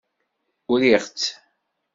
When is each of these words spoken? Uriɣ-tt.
Uriɣ-tt. 0.71 1.31